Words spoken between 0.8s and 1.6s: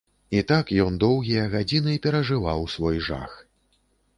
ён доўгія